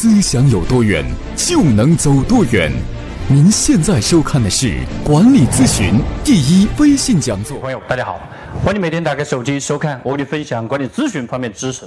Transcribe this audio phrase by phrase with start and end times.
[0.00, 2.70] 思想有多远，就能走多远。
[3.28, 7.58] 您现在收看的是管理咨询第一微信讲座。
[7.58, 8.20] 朋友，大家好，
[8.64, 11.84] 欢迎每天打开手机收看我给你分享管理咨询方面知识。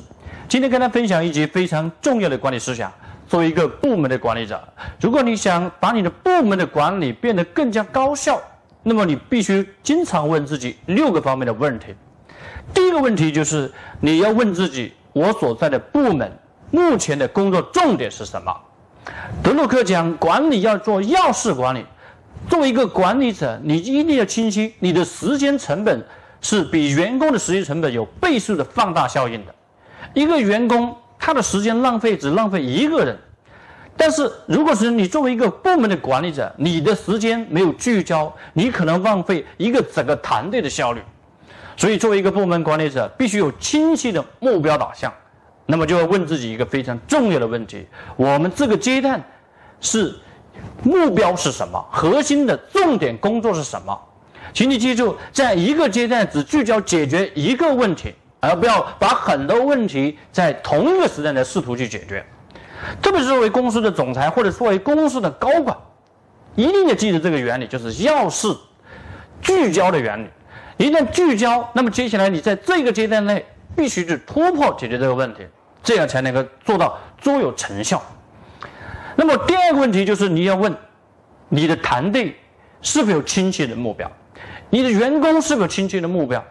[0.49, 2.91] 今天跟大家分享一节非常重要的管理思想。
[3.29, 4.61] 作为一个部门的管理者，
[4.99, 8.41] 如果你想把你的部门的管理变得更加高效，
[8.83, 11.95] 那么你必须经常问自己六个方面的问题。
[12.73, 13.71] 第一个问题就是
[14.01, 16.29] 你要问自己：我所在的部门
[16.71, 18.51] 目前的工作重点是什么？
[19.43, 21.85] 德鲁克讲，管理要做要事管理。
[22.49, 26.03] 作为一个管理者，你一定要清晰，你的时间成本
[26.41, 29.53] 是比员工的时间成本有倍数的放大效应的。
[30.13, 30.95] 一个员工。
[31.23, 33.15] 他的时间浪费只浪费一个人，
[33.95, 41.01] 但是如果是你作为一个部门的管理者，你的时间没有聚焦，你可能浪费一个整个团队的效率。
[41.77, 45.13] 所以，作为一个部门管理者，必须有清晰的目标导向。
[45.71, 49.23] 那么，就要问自己一个非常重要的问题：我们这个阶段
[49.79, 50.13] 是
[50.83, 51.83] 目标是什么？
[51.89, 53.97] 核心的重点工作是什么？
[54.53, 58.13] 请你记住，在一个阶段只聚焦解决一个问题。
[58.43, 62.25] 而不要把很多问题在同一个时代来试图去解决，
[62.99, 65.77] 特别是作为公司的总裁或者作为公司的高管，
[66.55, 68.47] 一定要记得这个原理，就是要事
[69.43, 70.27] 聚焦的原理。
[70.77, 73.45] 一旦聚焦，那么接下来你在这个阶段内
[73.75, 75.45] 必须去突破解决这个问题，
[75.83, 78.01] 这样才能够做到卓有成效。
[79.15, 80.75] 那么第二个问题就是你要问
[81.49, 82.35] 你的团队
[82.81, 84.09] 是否有清晰的目标，
[84.69, 86.43] 你的员工是否有清晰的目标，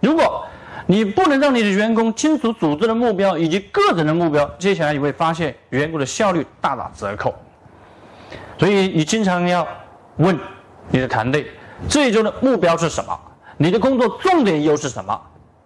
[0.00, 0.46] 如果。
[0.86, 7.34] 你不能让你的员工清楚组织的目标以及个人的目标，接下来你会发现员工的效率大打折扣。
[8.58, 9.66] 所以你经常要
[10.18, 10.38] 问
[10.90, 11.50] 你的团队，
[11.88, 13.18] 这一周的目标是什么？
[13.56, 15.18] 你的工作重点又是什么？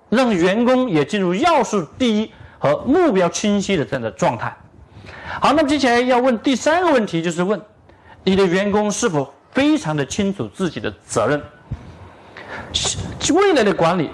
[0.09, 4.57] 让员工也进入要素第一和目标清晰的这样的状态。
[5.41, 7.61] 好，那么接下来要问第三个问题，就是问
[8.25, 11.43] 你的员工是否非常的清楚自己的责任？
[13.35, 14.11] 未来的管理。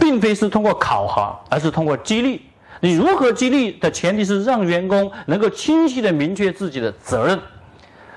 [0.00, 2.42] 并非是通过考核，而是通过激励。
[2.80, 7.38] 你如何激励的前提是让员工能够清晰的明确自己的责任。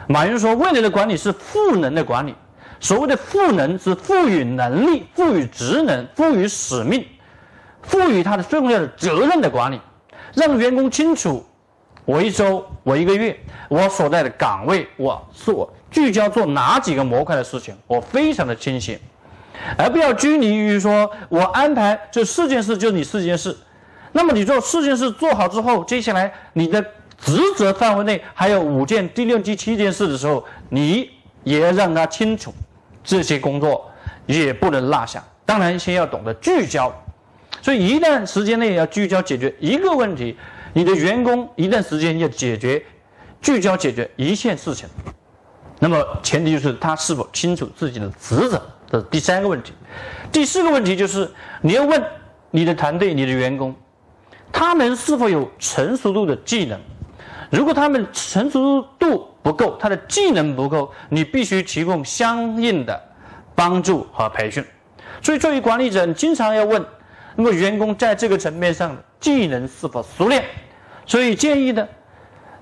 [0.08, 2.34] 马云说，未来的管理是赋能的管理。
[2.80, 7.06] 所谓的赋能是赋予能力、赋予职能、赋予使命、
[7.84, 9.79] 赋予他的重要的责任的管理，
[10.34, 11.45] 让员工清楚，
[12.06, 19.00] 我一周、我一个月、我所在的岗位，我做聚焦做哪几个模块的事情，我非常的清晰。
[19.78, 23.57] 而不要拘泥于说，我安排这四件事就你四件事，
[24.11, 26.81] 那么你做四件事做好之后，接下来你的
[27.17, 31.09] 职责范围内还有五件、第六、第七件事的时候，你
[31.44, 32.53] 也要让他清楚，
[33.03, 33.91] 这些工作
[34.25, 35.22] 也不能落下。
[35.46, 36.94] 当然，先要懂得聚焦，
[37.62, 40.38] 所以一段时间内要聚焦解决一个问题，
[40.74, 42.84] 你的员工一段时间要解决
[43.42, 44.88] 聚焦解决一件事情，
[45.80, 48.62] 那么前提就是他是否清楚自己的职责。
[48.92, 49.74] 这是第三个问题，
[50.31, 51.30] 第四个问题就是
[51.62, 52.03] 你要问
[52.50, 53.76] 你的团队、你的员工，
[54.52, 56.80] 他们是否有成熟度的技能？
[57.52, 63.00] 如果他们成熟度不够，他的技能不够，你必须提供相应的
[63.53, 64.64] 帮助和培训。
[65.22, 66.84] 所以，作为管理者，你经常要问，
[67.40, 70.44] 那么员工在这个层面上技能是否熟练？
[71.06, 71.88] 所以建议呢。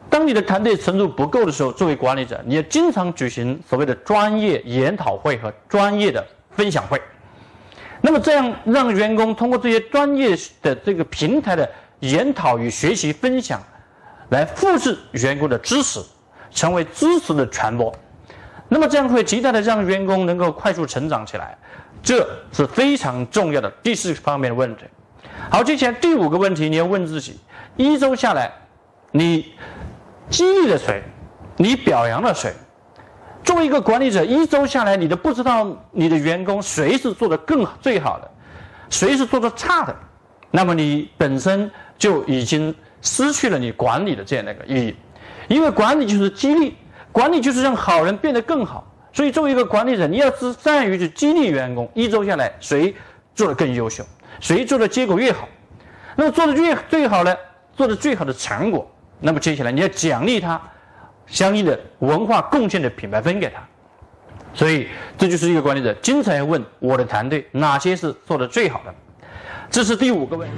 [0.07, 7.01] 当你的团队程度不够的时候，作为管理者，你要经常举行所谓的专业研讨会和专业的分享会。
[8.01, 11.67] 那么这样让员工通过这些专业的这个平台的
[12.01, 13.59] 研讨与学习分享，
[14.29, 15.99] 来复制员工的知识，
[16.51, 17.91] 成为知识的传播。
[18.69, 21.57] 那么这样会极大的让员工能够快速成长起来，
[22.01, 24.85] 这是非常重要的第四方面的问题。
[25.49, 27.39] 好，接下来第五个问题，你要问自己：
[27.75, 28.51] 一周下来，
[29.11, 29.53] 你。
[30.29, 31.01] 激励了谁？
[31.55, 32.51] 你表扬了谁？
[33.45, 38.29] 作为一个管理者，一周下来，你都不知道你的员工谁是做的更最好的，
[38.89, 39.95] 谁是做的差的，
[40.51, 44.95] 那么你本身就已经失去了你管理的这样的一个意义。
[45.47, 46.75] 因为管理就是激励，
[47.13, 48.86] 管理就是让好人变得更好。
[49.17, 52.93] 所以，作为一个管理者，你要是善于去激励员工，一周下来，谁
[53.33, 54.05] 做的更优秀，
[54.39, 55.49] 谁做的结果越好，
[56.15, 57.35] 那么做的越最好呢，
[57.75, 58.87] 做的最好的成果。
[59.19, 60.61] 那么接下来你要奖励他
[61.25, 63.67] 相应的文化贡献的品牌分给他，
[64.53, 64.87] 所以
[65.17, 68.93] 这就是一个管理者经常要问我的团队哪些是做的最好的。
[69.71, 70.55] 这是第五个问题。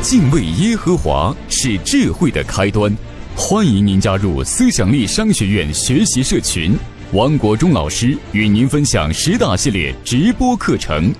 [0.00, 2.90] 敬畏耶和华是智慧的开端，
[3.36, 6.74] 欢迎您加入思想力商学院学习社群，
[7.12, 11.12] 王国忠老师与您分享十大系列直播课程。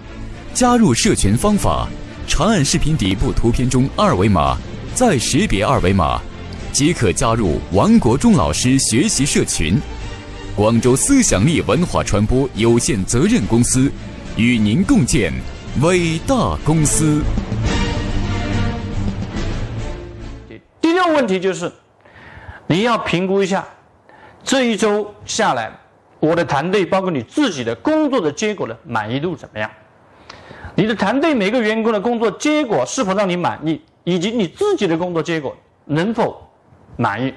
[0.55, 1.89] 加入社群方法：
[2.29, 4.57] 长按视频底部图片中二维码。
[4.95, 6.21] 再识别二维码，
[6.73, 9.81] 即可加入王国忠老师学习社群。
[10.55, 13.91] 广州思想力文化传播有限责任公司
[14.37, 15.33] 与您共建
[15.81, 17.21] 伟大公司。
[20.81, 21.73] 第六个问题就是，
[22.69, 23.67] 你要评估一下
[24.45, 25.73] 这一周下来，
[26.21, 29.71] 我的团队包括你自己的工作的结果的满意度怎么样？
[30.75, 35.57] 你的团队每个员工的工作结果是否让你满意，以及你自己的工作结果
[35.87, 36.47] 能否
[36.97, 37.35] 满意？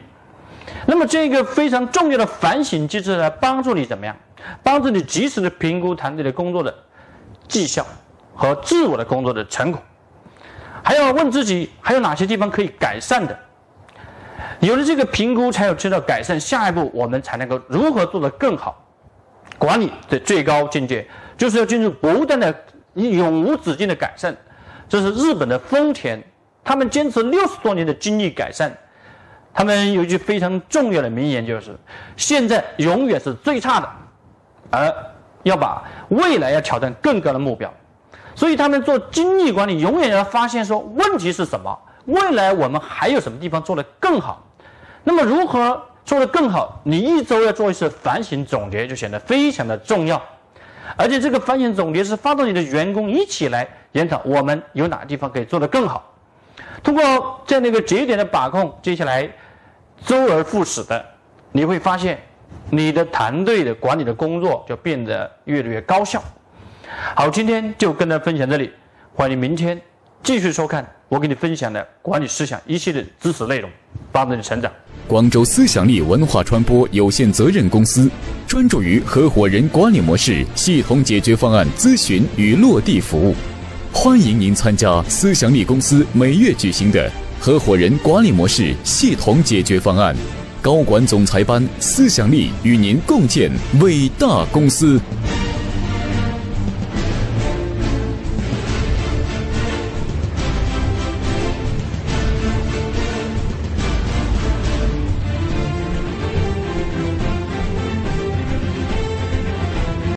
[0.85, 4.15] 那么这个非常重要的反省机制来帮助你怎么样？
[4.61, 6.73] 帮助你及时的评估团队的工作的
[7.47, 7.85] 绩效
[8.33, 9.81] 和自我的工作的成果。
[10.83, 13.37] 还要问自己还有哪些地方可以改善的？
[14.63, 16.39] 有了这个评估，才有知道改善。
[16.39, 18.79] 下一步我们才能够如何做得更好？
[19.57, 21.07] 管理的最高境界
[21.37, 22.53] 就是要进入不断的、
[22.93, 24.35] 永无止境的改善。
[24.87, 26.21] 这是日本的丰田，
[26.63, 28.75] 他们坚持六十多年的精力改善。
[29.53, 31.77] 他们有一句非常重要的名言，就是
[32.15, 33.89] 现在永远是最差的，
[34.71, 34.93] 而
[35.43, 37.71] 要把未来要挑战更高的目标。
[38.33, 44.43] 所以他们做精益管理，永远要发现说问题是什么，未来我们还有什么地方做得更好。
[45.03, 46.81] 那么如何做得更好？
[46.83, 50.21] 你一周要做一次反省总结，就显得非常的重要。
[50.97, 56.13] 而且这个反省总结是发动你的员工一起来研讨，我们有哪个地方可以做得更好。
[56.83, 59.29] 通过这样的一个节点的把控，接下来
[60.05, 61.03] 周而复始的，
[61.51, 62.19] 你会发现
[62.69, 66.21] 你的团队的管理的工作就变得越来越高效。
[67.15, 68.71] 好，今天就跟大家分享这里，
[69.15, 69.81] 欢迎明天
[70.21, 73.71] 继续收看我给你分享的管理思想一系列知识内容，
[74.11, 74.71] 帮助你成长。
[75.05, 78.09] 广州思想力文化传播有限责任公司
[78.47, 83.35] 专注于合伙人管理模式系统解决方案咨询与落地服务，
[83.91, 90.15] 欢迎您参加思想力公司每月举行的合伙人管理模式系统解决方案
[90.61, 93.51] 高管总裁班，思想力与您共建
[93.81, 94.99] 伟大公司。